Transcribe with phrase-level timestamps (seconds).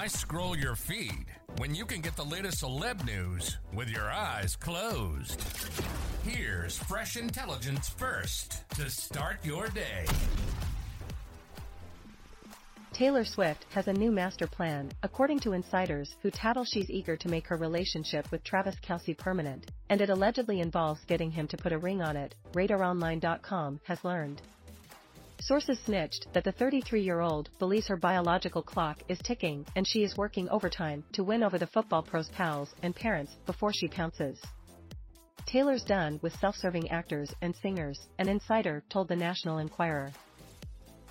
[0.00, 1.26] Why scroll your feed
[1.58, 5.44] when you can get the latest celeb news with your eyes closed?
[6.24, 10.06] Here's fresh intelligence first to start your day.
[12.94, 17.28] Taylor Swift has a new master plan, according to insiders who tattle she's eager to
[17.28, 21.74] make her relationship with Travis Kelce permanent, and it allegedly involves getting him to put
[21.74, 24.40] a ring on it, RadarOnline.com has learned.
[25.40, 30.48] Sources snitched that the 33-year-old believes her biological clock is ticking and she is working
[30.50, 34.38] overtime to win over the football pros pals and parents before she pounces.
[35.46, 40.12] Taylor's done with self-serving actors and singers, an insider told the National Enquirer.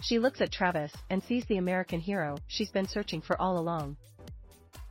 [0.02, 3.98] She looks at Travis and sees the American hero she's been searching for all along.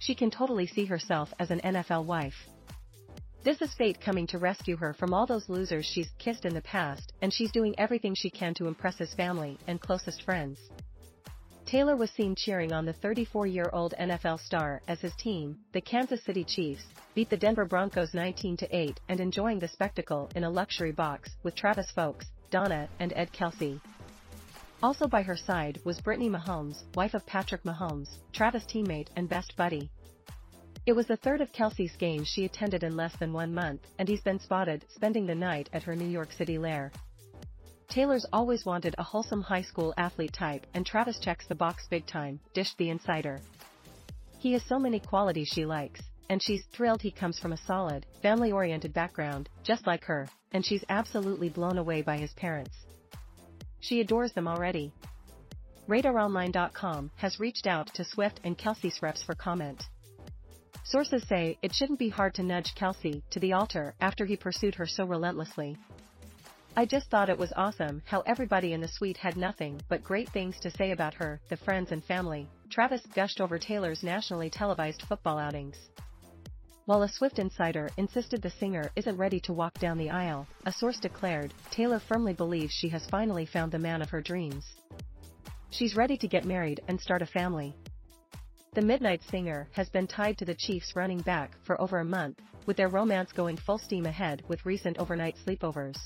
[0.00, 2.48] She can totally see herself as an NFL wife.
[3.44, 6.61] This is fate coming to rescue her from all those losers she's kissed in the
[6.61, 10.58] past, and she's doing everything she can to impress his family and closest friends.
[11.64, 16.42] Taylor was seen cheering on the 34-year-old NFL star as his team, the Kansas City
[16.42, 21.55] Chiefs, beat the Denver Broncos 19-8 and enjoying the spectacle in a luxury box with
[21.55, 23.80] Travis Folks, Donna, and Ed Kelce.
[24.83, 29.57] Also by her side was Brittany Mahomes, wife of Patrick Mahomes, Travis' teammate and best
[29.57, 29.90] buddy.
[30.89, 34.09] It was the third of Kelce's games she attended in less than one month, and
[34.09, 36.91] he's been spotted spending the night at her New York City lair.
[37.91, 42.07] Taylor's always wanted a wholesome high school athlete type, and Travis checks the box big
[42.07, 43.39] time, dished the insider.
[44.39, 46.01] He has so many qualities she likes,
[46.31, 50.87] and she's thrilled he comes from a solid, family-oriented background, just like her, and she's
[50.89, 52.87] absolutely blown away by his parents.
[53.81, 54.95] She adores them already.
[55.87, 59.85] RadarOnline.com has reached out to Swift and Kelce's reps for comment.
[60.91, 64.75] Sources say it shouldn't be hard to nudge Kelce to the altar after he pursued
[64.77, 65.77] her so relentlessly.
[66.75, 70.31] I just thought it was awesome how everybody in the suite had nothing but great
[70.31, 72.49] things to say about her, the friends and family.
[72.71, 75.77] Travis gushed over Taylor's nationally televised football outings.
[76.87, 80.73] While a Swift insider insisted the singer isn't ready to walk down the aisle, a
[80.73, 84.65] source declared, Taylor firmly believes she has finally found the man of her dreams.
[85.69, 87.75] She's ready to get married and start a family.
[88.78, 92.39] The Midnight Singer has been tied to the Chiefs running back for over a month,
[92.64, 95.98] with their romance going full steam ahead with recent overnight sleepovers.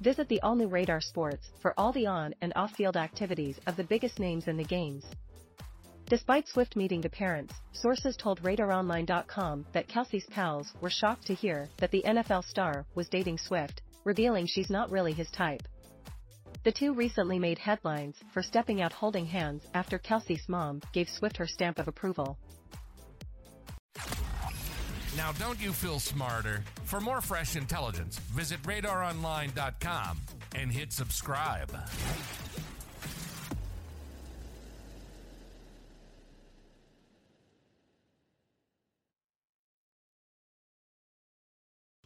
[0.00, 4.18] Visit the all-new Radar Sports for all the on- and off-field activities of the biggest
[4.18, 5.04] names in the games.
[6.06, 11.68] Despite Swift meeting the parents, sources told RadarOnline.com that Kelce's pals were shocked to hear
[11.76, 15.68] that the NFL star was dating Swift, revealing she's not really his type.
[16.66, 21.36] The two recently made headlines for stepping out holding hands after Kelce's mom gave Swift
[21.36, 22.40] her stamp of approval.
[25.16, 26.64] Now, don't you feel smarter?
[26.82, 30.18] For more fresh intelligence, visit radaronline.com
[30.56, 31.70] and hit subscribe.